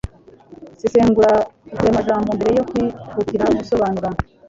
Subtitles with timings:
[0.79, 1.31] sesengura
[1.73, 4.09] uturemajambo mbere yo kwihutira gusobanura